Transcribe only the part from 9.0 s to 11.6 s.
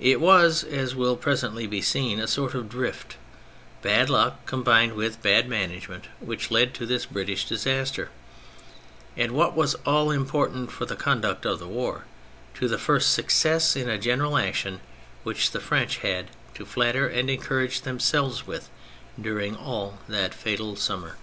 and (what was all important for the conduct of